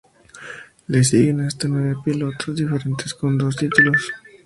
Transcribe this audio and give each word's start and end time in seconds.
Le 0.87 1.03
siguen 1.03 1.41
hasta 1.41 1.67
nueve 1.67 1.93
pilotos 2.03 2.55
diferentes 2.55 3.13
con 3.13 3.37
dos 3.37 3.55
títulos. 3.55 4.11